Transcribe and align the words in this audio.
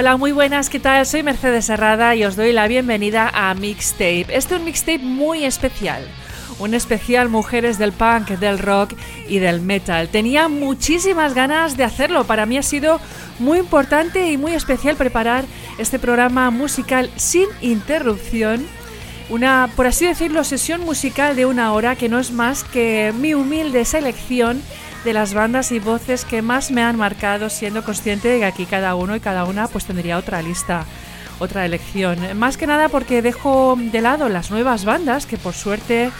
Hola, 0.00 0.16
muy 0.16 0.30
buenas, 0.30 0.70
¿qué 0.70 0.78
tal? 0.78 1.04
Soy 1.06 1.24
Mercedes 1.24 1.68
Herrada 1.68 2.14
y 2.14 2.22
os 2.22 2.36
doy 2.36 2.52
la 2.52 2.68
bienvenida 2.68 3.32
a 3.34 3.52
Mixtape. 3.54 4.26
Este 4.28 4.54
es 4.54 4.60
un 4.60 4.64
mixtape 4.64 5.00
muy 5.00 5.44
especial. 5.44 6.06
Un 6.60 6.74
especial 6.74 7.28
mujeres 7.28 7.78
del 7.78 7.90
punk, 7.90 8.28
del 8.28 8.60
rock 8.60 8.94
y 9.26 9.40
del 9.40 9.60
metal. 9.60 10.08
Tenía 10.08 10.46
muchísimas 10.46 11.34
ganas 11.34 11.76
de 11.76 11.82
hacerlo. 11.82 12.22
Para 12.28 12.46
mí 12.46 12.56
ha 12.56 12.62
sido 12.62 13.00
muy 13.40 13.58
importante 13.58 14.30
y 14.30 14.36
muy 14.36 14.52
especial 14.52 14.94
preparar 14.94 15.46
este 15.78 15.98
programa 15.98 16.52
musical 16.52 17.10
sin 17.16 17.48
interrupción. 17.60 18.64
Una, 19.30 19.68
por 19.74 19.88
así 19.88 20.06
decirlo, 20.06 20.44
sesión 20.44 20.82
musical 20.82 21.34
de 21.34 21.44
una 21.44 21.72
hora 21.72 21.96
que 21.96 22.08
no 22.08 22.20
es 22.20 22.30
más 22.30 22.62
que 22.62 23.12
mi 23.18 23.34
humilde 23.34 23.84
selección 23.84 24.62
de 25.08 25.14
las 25.14 25.32
bandas 25.32 25.72
y 25.72 25.78
voces 25.78 26.26
que 26.26 26.42
más 26.42 26.70
me 26.70 26.82
han 26.82 26.96
marcado, 26.96 27.48
siendo 27.48 27.82
consciente 27.82 28.28
de 28.28 28.40
que 28.40 28.44
aquí 28.44 28.66
cada 28.66 28.94
uno 28.94 29.16
y 29.16 29.20
cada 29.20 29.44
una 29.44 29.66
pues 29.66 29.86
tendría 29.86 30.18
otra 30.18 30.42
lista, 30.42 30.84
otra 31.38 31.64
elección. 31.64 32.18
Más 32.38 32.58
que 32.58 32.66
nada 32.66 32.90
porque 32.90 33.22
dejo 33.22 33.74
de 33.78 34.02
lado 34.02 34.28
las 34.28 34.50
nuevas 34.50 34.84
bandas, 34.84 35.24
que 35.24 35.38
por 35.38 35.54
suerte 35.54 36.10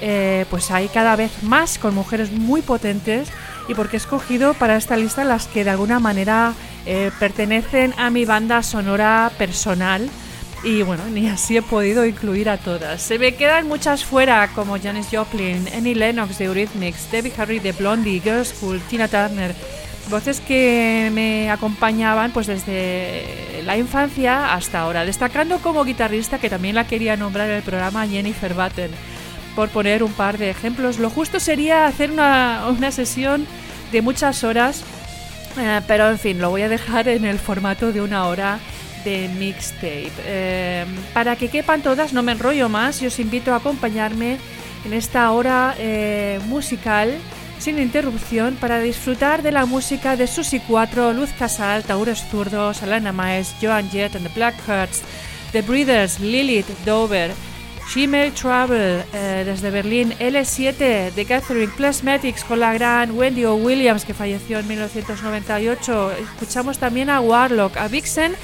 eh, 0.00 0.46
pues 0.48 0.70
hay 0.70 0.86
cada 0.86 1.16
vez 1.16 1.42
más 1.42 1.76
con 1.76 1.96
mujeres 1.96 2.30
muy 2.30 2.62
potentes 2.62 3.30
y 3.66 3.74
porque 3.74 3.96
he 3.96 3.98
escogido 3.98 4.54
para 4.54 4.76
esta 4.76 4.96
lista 4.96 5.24
las 5.24 5.48
que 5.48 5.64
de 5.64 5.70
alguna 5.70 5.98
manera 5.98 6.54
eh, 6.86 7.10
pertenecen 7.18 7.94
a 7.98 8.10
mi 8.10 8.26
banda 8.26 8.62
sonora 8.62 9.32
personal 9.38 10.08
y 10.66 10.82
bueno, 10.82 11.04
ni 11.06 11.28
así 11.28 11.56
he 11.56 11.62
podido 11.62 12.04
incluir 12.04 12.48
a 12.50 12.58
todas. 12.58 13.00
Se 13.00 13.20
me 13.20 13.36
quedan 13.36 13.68
muchas 13.68 14.04
fuera, 14.04 14.48
como 14.52 14.76
Janis 14.76 15.06
Joplin, 15.12 15.68
Annie 15.72 15.94
Lennox 15.94 16.38
de 16.38 16.46
Eurythmics, 16.46 17.08
Debbie 17.12 17.32
Harry 17.38 17.60
de 17.60 17.70
Blondie, 17.70 18.20
Girls 18.20 18.48
School, 18.48 18.80
Tina 18.80 19.06
Turner. 19.06 19.54
Voces 20.10 20.40
que 20.40 21.08
me 21.14 21.52
acompañaban 21.52 22.32
pues 22.32 22.48
desde 22.48 23.62
la 23.64 23.78
infancia 23.78 24.54
hasta 24.54 24.80
ahora, 24.80 25.04
destacando 25.04 25.58
como 25.58 25.84
guitarrista 25.84 26.40
que 26.40 26.50
también 26.50 26.74
la 26.74 26.88
quería 26.88 27.16
nombrar 27.16 27.48
en 27.48 27.58
el 27.58 27.62
programa 27.62 28.08
Jennifer 28.08 28.52
Batten. 28.52 28.90
Por 29.54 29.68
poner 29.68 30.02
un 30.02 30.12
par 30.12 30.36
de 30.36 30.50
ejemplos, 30.50 30.98
lo 30.98 31.10
justo 31.10 31.38
sería 31.38 31.86
hacer 31.86 32.10
una, 32.10 32.64
una 32.76 32.90
sesión 32.90 33.46
de 33.92 34.02
muchas 34.02 34.42
horas, 34.42 34.82
eh, 35.60 35.80
pero 35.86 36.10
en 36.10 36.18
fin, 36.18 36.40
lo 36.40 36.50
voy 36.50 36.62
a 36.62 36.68
dejar 36.68 37.06
en 37.06 37.24
el 37.24 37.38
formato 37.38 37.92
de 37.92 38.00
una 38.00 38.26
hora 38.26 38.58
de 39.06 39.28
mixtape. 39.28 40.10
Eh, 40.24 40.84
para 41.14 41.36
que 41.36 41.48
quepan 41.48 41.80
todas, 41.80 42.12
no 42.12 42.24
me 42.24 42.32
enrollo 42.32 42.68
más 42.68 43.00
y 43.02 43.06
os 43.06 43.20
invito 43.20 43.52
a 43.52 43.56
acompañarme 43.56 44.38
en 44.84 44.92
esta 44.92 45.30
hora 45.30 45.76
eh, 45.78 46.40
musical 46.46 47.14
sin 47.58 47.78
interrupción 47.78 48.56
para 48.56 48.80
disfrutar 48.80 49.42
de 49.42 49.52
la 49.52 49.64
música 49.64 50.16
de 50.16 50.26
Susi 50.26 50.58
4, 50.58 51.12
Luz 51.12 51.30
Casal, 51.38 51.84
Taurus 51.84 52.24
Zurdos, 52.30 52.82
Alana 52.82 53.12
Maes, 53.12 53.54
Joan 53.62 53.88
Jett 53.90 54.16
and 54.16 54.26
the 54.26 54.34
Blackhearts, 54.34 55.02
The 55.52 55.62
Breeders, 55.62 56.18
Lilith, 56.18 56.68
Dover, 56.84 57.30
Shimmer 57.88 58.32
Travel 58.32 59.04
eh, 59.14 59.44
desde 59.46 59.70
Berlín, 59.70 60.14
L7 60.18 61.12
de 61.12 61.24
Catherine 61.24 61.72
Plasmatics 61.76 62.42
con 62.42 62.58
la 62.58 62.74
gran 62.74 63.12
Wendy 63.12 63.44
O. 63.44 63.54
Williams 63.54 64.04
que 64.04 64.14
falleció 64.14 64.58
en 64.58 64.66
1998. 64.66 66.12
Escuchamos 66.34 66.78
también 66.78 67.08
a 67.08 67.20
Warlock, 67.20 67.76
a 67.76 67.86
Vixen 67.86 68.34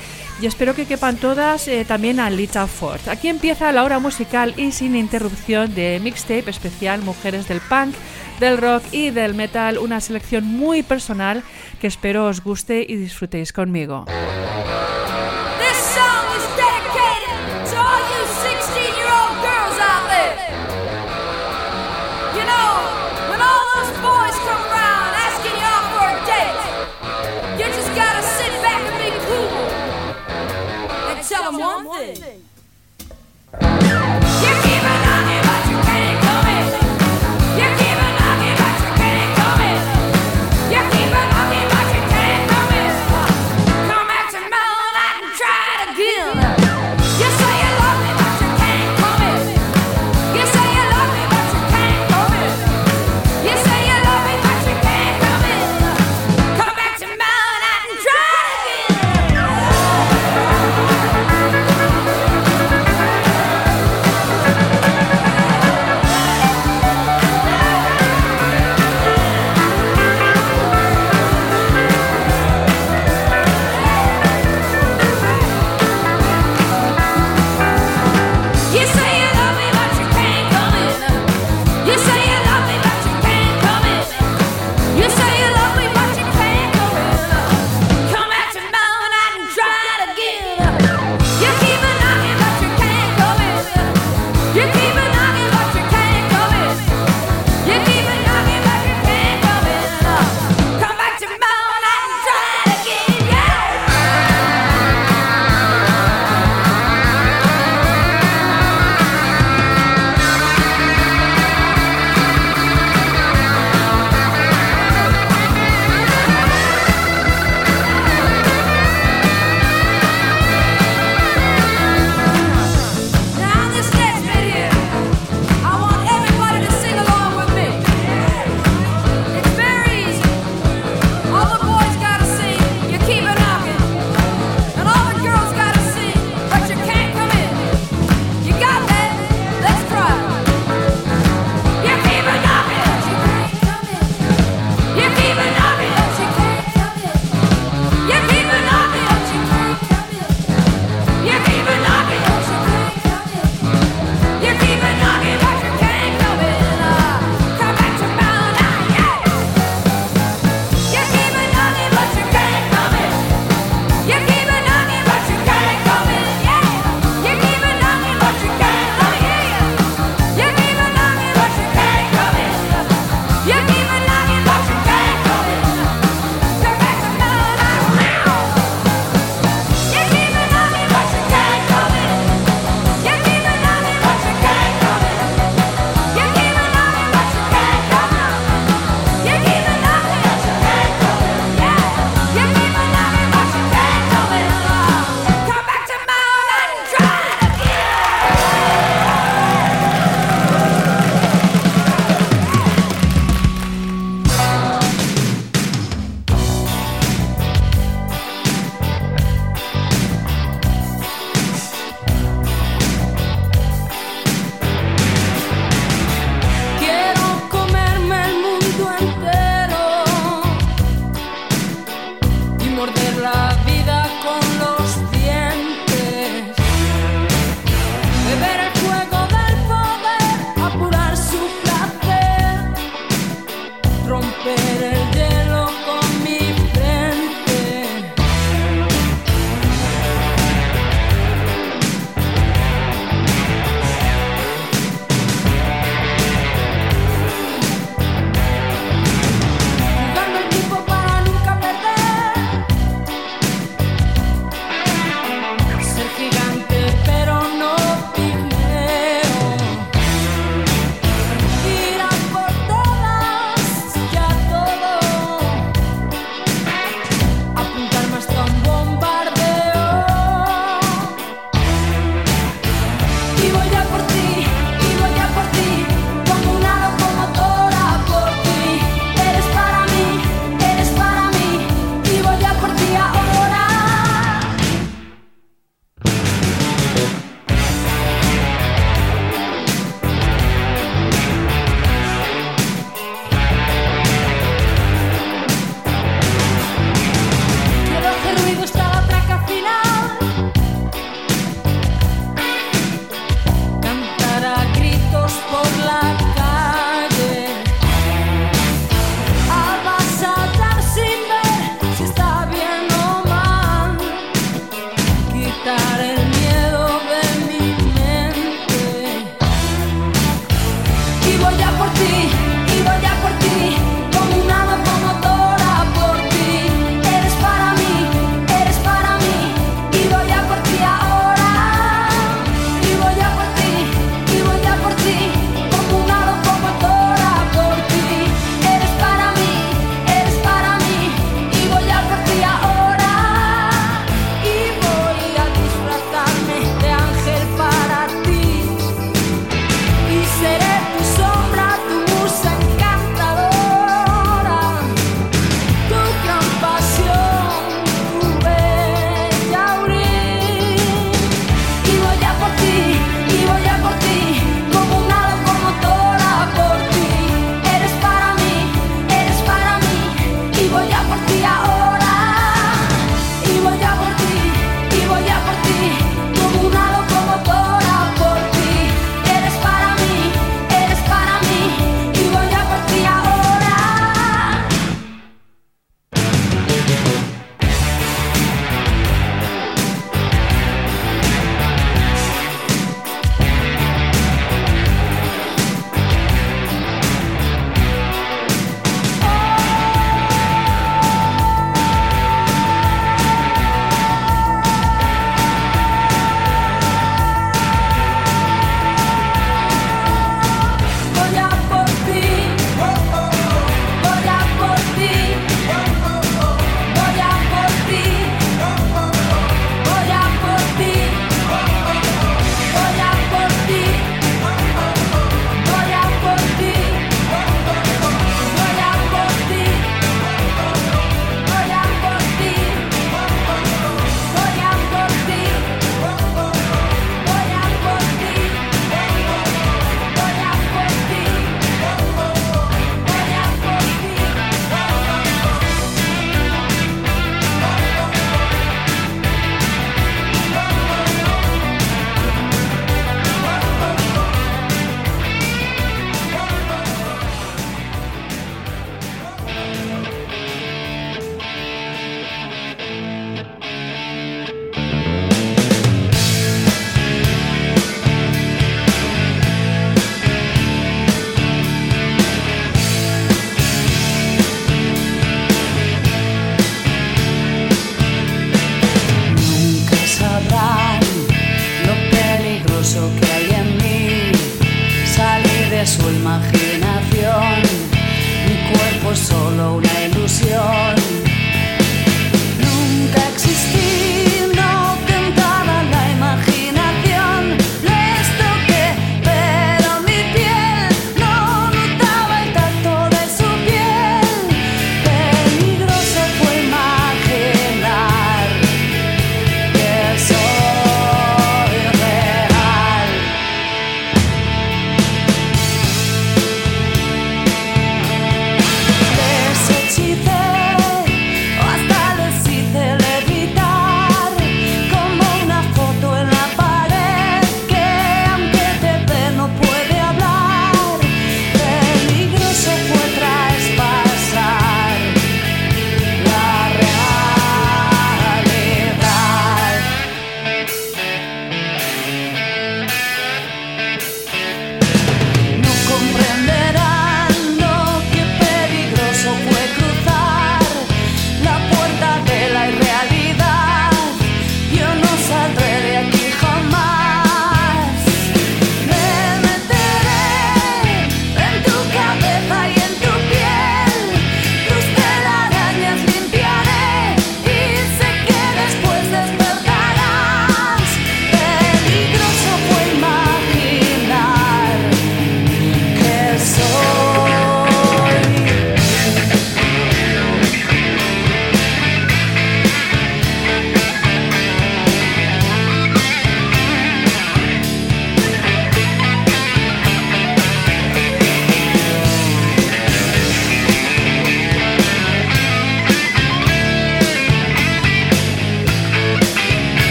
y 0.43 0.47
espero 0.47 0.75
que 0.75 0.87
quepan 0.87 1.19
todas 1.19 1.69
eh, 1.69 1.85
también 1.85 2.19
a 2.19 2.29
Lita 2.29 2.67
Ford. 2.67 3.01
Aquí 3.09 3.29
empieza 3.29 3.71
la 3.71 3.85
hora 3.85 4.01
musical 4.01 4.55
y 4.57 4.73
sin 4.73 4.97
interrupción 4.97 5.73
de 5.73 6.01
mixtape 6.03 6.51
especial 6.51 7.01
Mujeres 7.01 7.47
del 7.47 7.61
Punk, 7.61 7.95
del 8.41 8.59
Rock 8.59 8.83
y 8.91 9.11
del 9.11 9.35
Metal, 9.35 9.79
una 9.79 10.01
selección 10.01 10.45
muy 10.45 10.83
personal 10.83 11.45
que 11.81 11.87
espero 11.87 12.27
os 12.27 12.43
guste 12.43 12.85
y 12.89 12.97
disfrutéis 12.97 13.53
conmigo. 13.53 14.05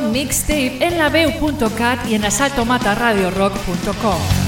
Mixtape 0.00 0.84
en 0.84 0.98
la 0.98 1.08
y 2.08 2.14
en 2.14 2.24
asaltomataradiorock.com. 2.24 4.43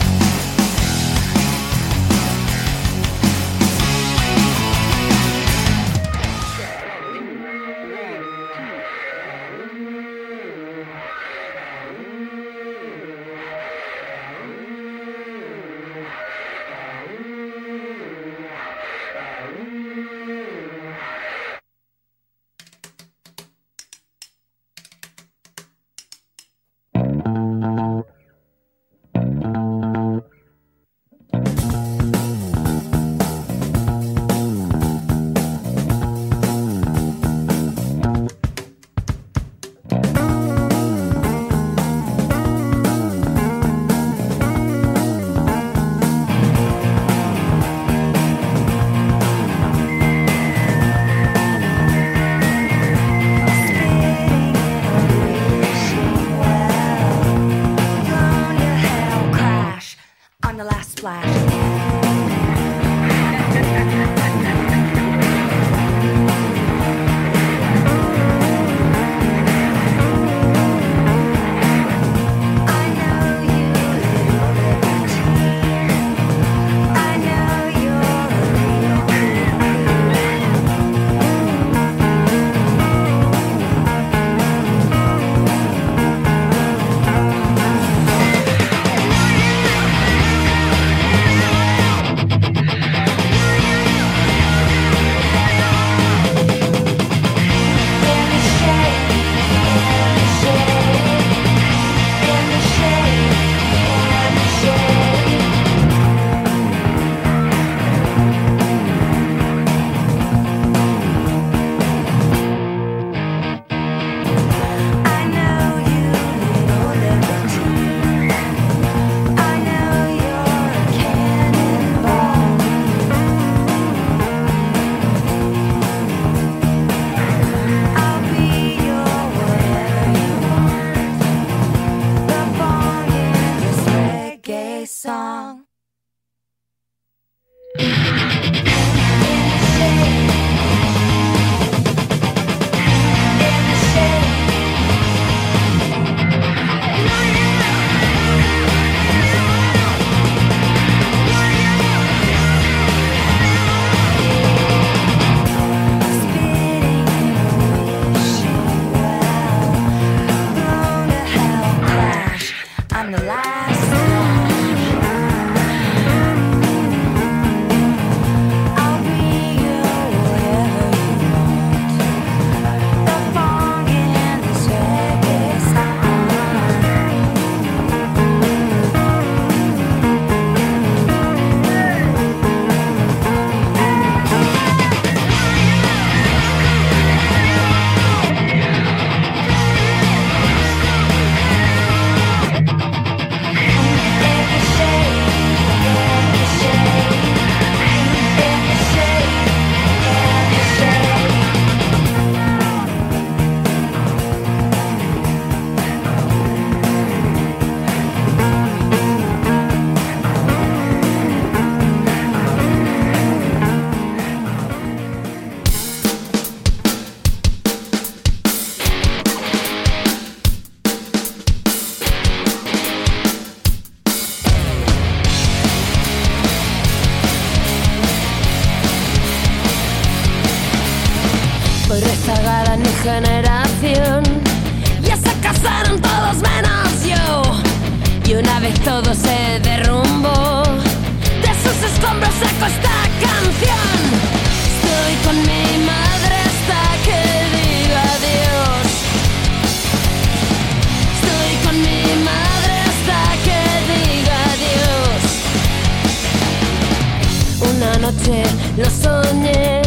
noche 258.26 258.42
lo 258.76 258.84
soñé, 258.90 259.82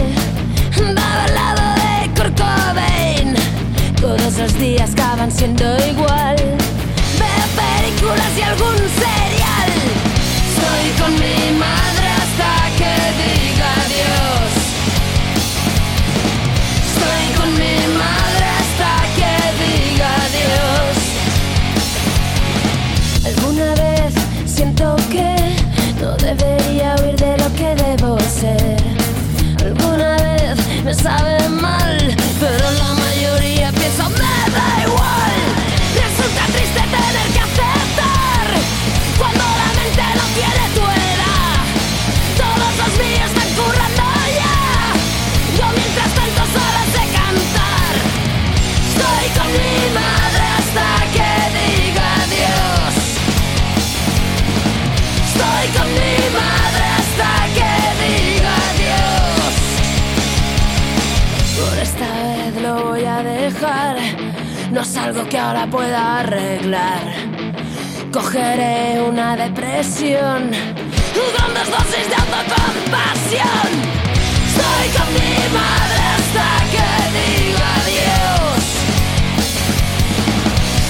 dado 0.95 1.21
al 1.25 1.33
lado 1.33 1.61
de 1.75 2.09
Kurt. 2.15 2.41
Todos 3.99 4.37
los 4.37 4.53
días 4.57 4.91
acaban 4.93 5.31
siendo 5.31 5.63
igual. 5.87 6.35
Veo 6.37 7.45
películas 7.55 8.31
y 8.37 8.41
algún 8.41 8.77
serial. 8.77 9.71
Estoy 10.49 10.89
con 10.99 11.13
mi 11.13 11.57
madre 11.59 12.07
hasta 12.21 12.51
que 12.77 12.93
diga 13.19 13.69
adiós. 13.85 14.51
Estoy 16.87 17.25
con 17.37 17.49
mi 17.53 17.77
madre 17.97 18.45
hasta 18.61 18.91
que 19.17 19.33
diga 19.63 20.09
adiós. 20.27 20.95
Alguna 23.25 23.69
vez 23.75 24.13
siento 24.45 24.85
que 25.11 25.29
no 26.01 26.09
debería 26.17 26.58
Alguna 28.41 30.15
vez 30.15 30.83
me 30.85 30.93
sabe 30.93 31.49
mal, 31.49 31.97
pero 32.39 32.71
la 32.71 32.93
mayoría 32.93 33.69
piensa 33.73 34.07
me 34.07 34.17
da. 34.17 34.88
No 64.79 64.85
es 64.85 64.95
algo 64.95 65.27
que 65.27 65.37
ahora 65.37 65.69
pueda 65.69 66.19
arreglar. 66.19 67.03
Cogeré 68.13 69.01
una 69.01 69.35
depresión 69.35 70.51
dos 70.51 71.67
dosis 71.69 72.07
de 72.07 72.15
autocompasión. 72.15 73.69
Estoy 74.47 74.87
con 74.95 75.09
mi 75.15 75.35
madre 75.51 76.01
hasta 76.15 76.47
que 76.71 76.87
diga 77.17 77.69
adiós. 77.81 78.63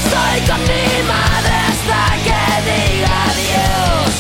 Estoy 0.06 0.38
con 0.50 0.62
mi 0.70 0.86
madre 1.10 1.56
hasta 1.70 2.00
que 2.26 2.42
diga 2.70 3.16
adiós. 3.34 4.14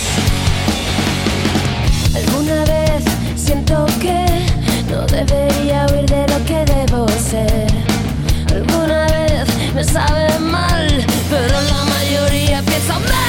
Alguna 2.15 2.59
vez 2.65 3.03
siento 3.35 3.75
que 4.01 4.19
no 4.91 4.99
debería 5.05 5.85
huir 5.91 6.07
de 6.09 6.23
lo 6.27 6.39
que 6.43 6.59
debo 6.65 7.07
ser. 7.07 7.98
Alguna 8.51 9.05
vez 9.07 9.73
me 9.75 9.83
sabe 9.83 10.39
mal, 10.39 11.05
pero 11.29 11.61
la 11.61 11.83
mayoría 11.85 12.61
piensa 12.63 12.99
me 12.99 13.28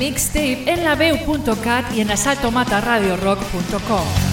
Mixtape 0.00 0.64
en 0.66 0.82
la 0.82 0.96
y 1.94 2.00
en 2.00 2.10
asaltomataradiorock.com. 2.10 4.29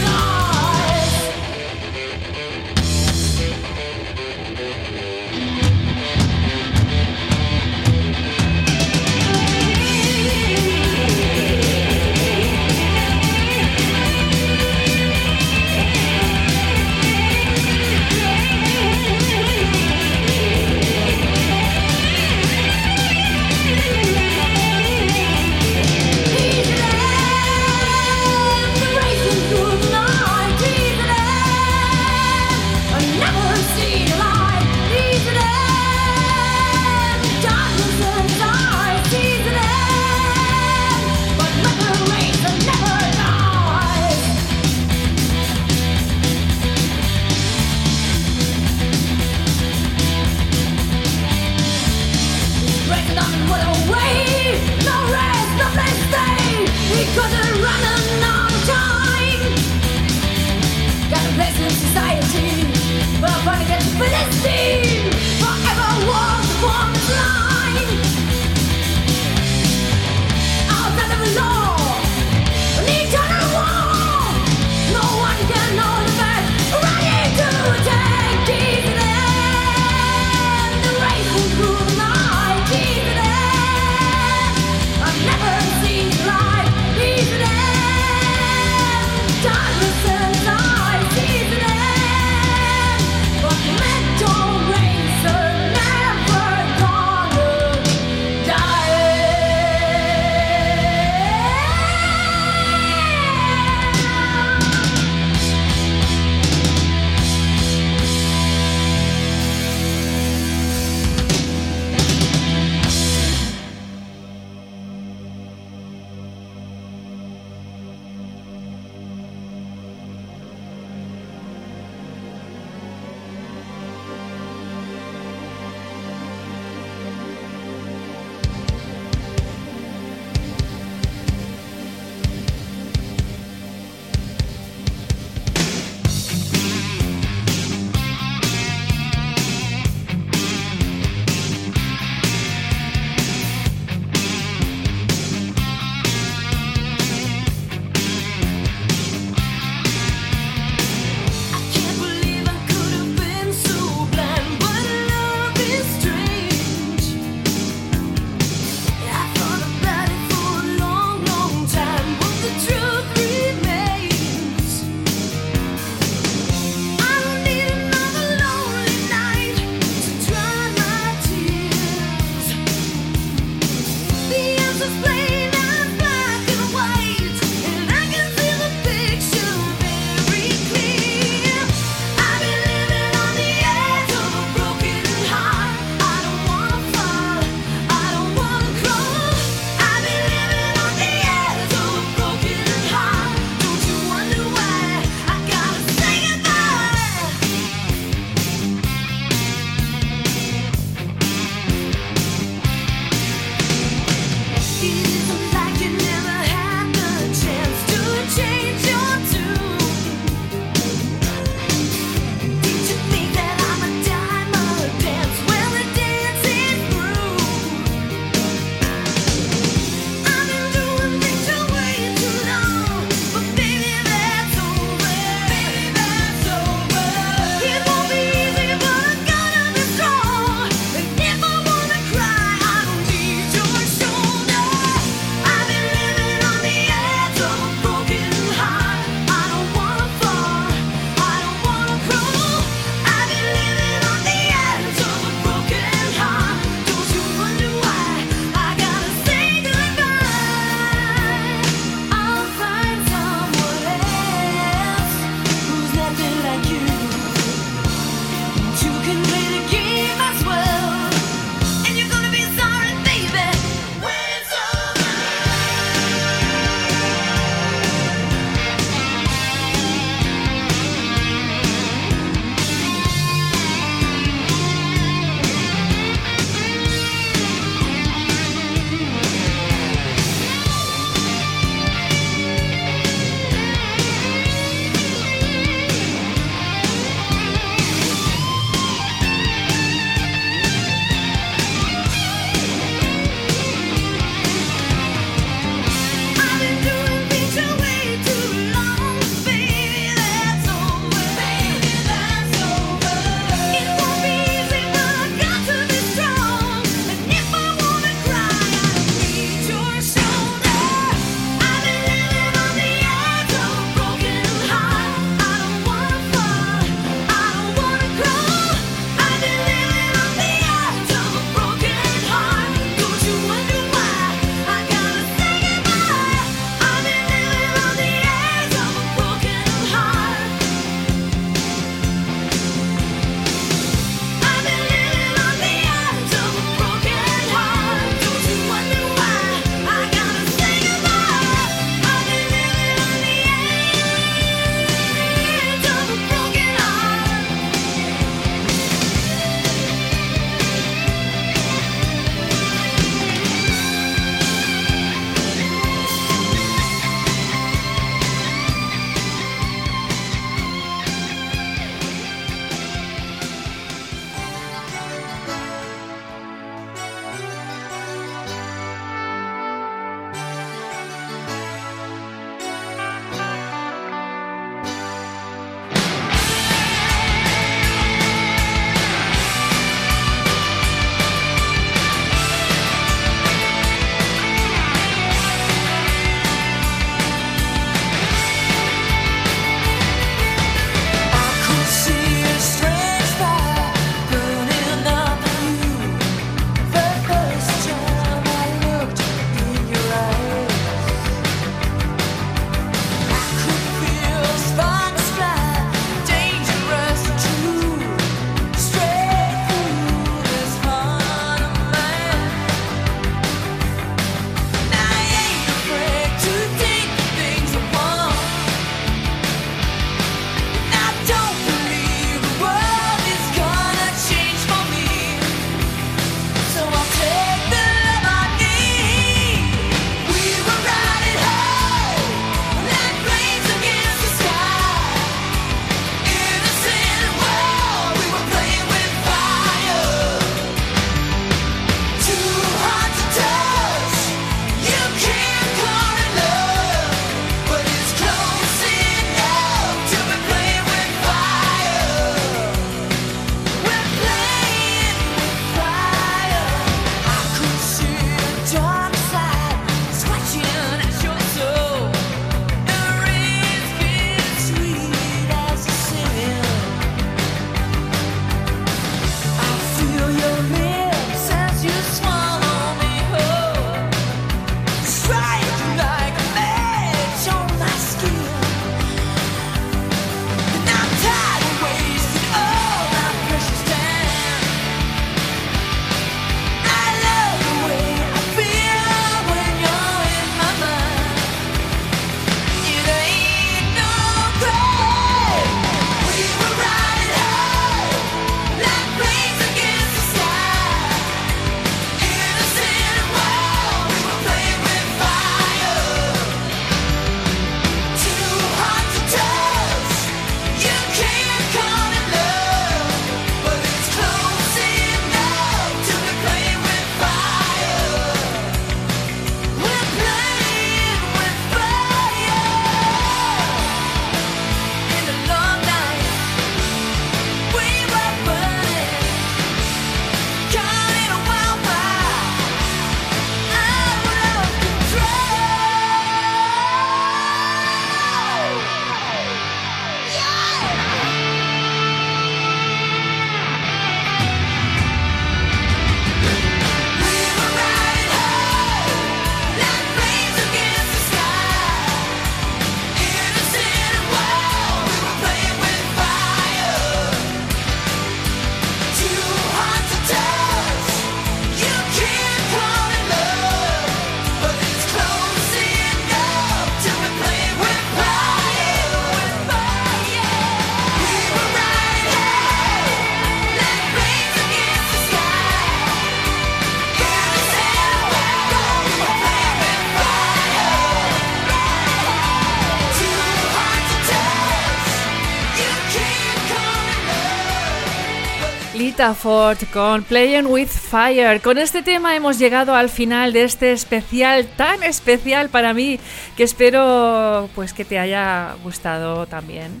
Con 589.92 590.22
Playing 590.22 590.64
with 590.66 590.88
Fire. 590.88 591.60
Con 591.60 591.76
este 591.76 592.02
tema 592.02 592.36
hemos 592.36 592.58
llegado 592.58 592.94
al 592.94 593.10
final 593.10 593.52
de 593.52 593.64
este 593.64 593.92
especial 593.92 594.66
tan 594.66 595.02
especial 595.02 595.68
para 595.68 595.92
mí 595.92 596.18
que 596.56 596.62
espero 596.62 597.68
pues 597.74 597.92
que 597.92 598.06
te 598.06 598.18
haya 598.18 598.74
gustado 598.82 599.44
también. 599.46 600.00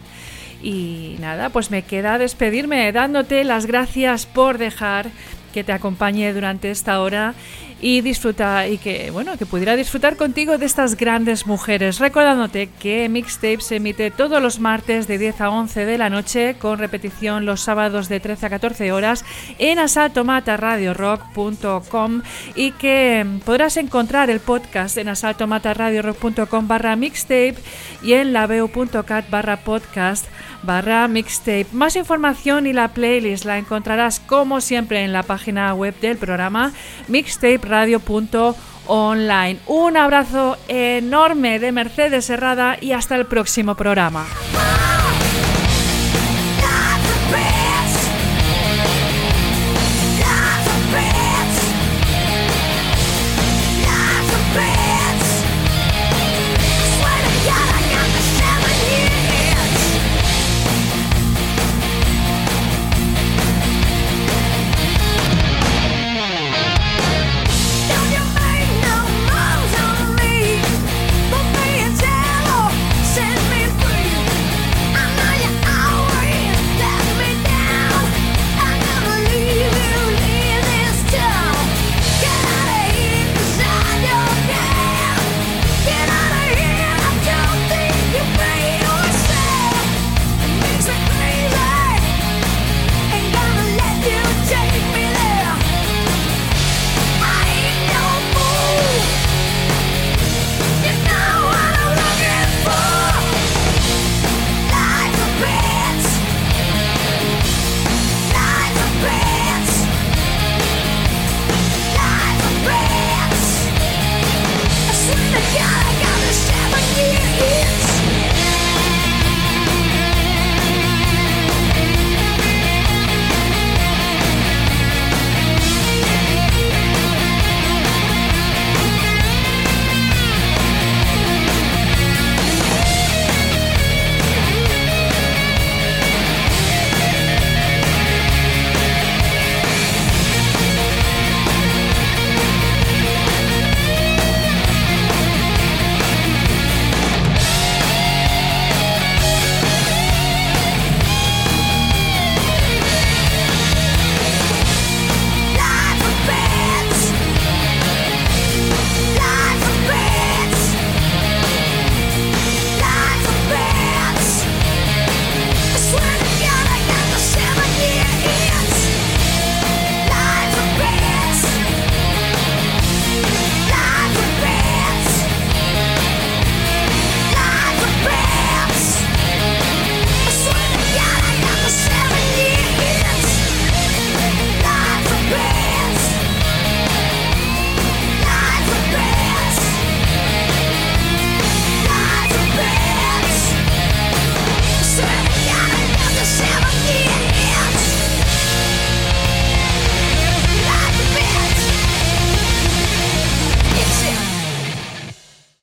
Y 0.62 1.16
nada, 1.20 1.50
pues 1.50 1.70
me 1.70 1.82
queda 1.82 2.16
despedirme 2.16 2.90
dándote 2.92 3.44
las 3.44 3.66
gracias 3.66 4.24
por 4.24 4.56
dejar 4.56 5.10
que 5.52 5.64
te 5.64 5.72
acompañe 5.72 6.32
durante 6.32 6.70
esta 6.70 7.00
hora 7.00 7.34
y 7.80 8.00
disfruta 8.00 8.68
y 8.68 8.78
que 8.78 9.10
bueno 9.10 9.36
que 9.36 9.46
pudiera 9.46 9.74
disfrutar 9.76 10.16
contigo 10.16 10.58
de 10.58 10.66
estas 10.66 10.96
grandes 10.96 11.46
mujeres. 11.46 11.98
Recordándote 11.98 12.68
que 12.78 13.08
Mixtape 13.08 13.60
se 13.60 13.76
emite 13.76 14.10
todos 14.10 14.42
los 14.42 14.58
martes 14.60 15.06
de 15.06 15.18
10 15.18 15.40
a 15.40 15.50
11 15.50 15.84
de 15.84 15.98
la 15.98 16.10
noche 16.10 16.56
con 16.58 16.78
repetición 16.78 17.46
los 17.46 17.60
sábados 17.60 18.08
de 18.08 18.18
13 18.20 18.46
a 18.46 18.50
14 18.50 18.92
horas 18.92 19.24
en 19.58 19.78
asaltomataradiorock.com 19.78 22.22
y 22.54 22.72
que 22.72 23.26
podrás 23.44 23.76
encontrar 23.76 24.30
el 24.30 24.40
podcast 24.40 24.96
en 24.96 25.08
asaltomataradiorock.com 25.08 26.68
barra 26.68 26.96
mixtape 26.96 27.56
y 28.02 28.14
en 28.14 28.32
laveo.cat 28.32 29.28
barra 29.30 29.58
podcast 29.58 30.26
barra 30.64 31.06
mixtape. 31.08 31.66
Más 31.72 31.96
información 31.96 32.66
y 32.66 32.72
la 32.72 32.88
playlist 32.88 33.44
la 33.44 33.58
encontrarás 33.58 34.20
como 34.20 34.60
siempre 34.60 35.04
en 35.04 35.12
la 35.12 35.22
página 35.22 35.74
web 35.74 35.94
del 36.00 36.16
programa 36.16 36.72
mixtaperadio.online. 37.08 39.58
Un 39.66 39.96
abrazo 39.96 40.56
enorme 40.68 41.58
de 41.58 41.72
Mercedes 41.72 42.30
Herrada 42.30 42.78
y 42.80 42.92
hasta 42.92 43.16
el 43.16 43.26
próximo 43.26 43.74
programa. 43.74 44.24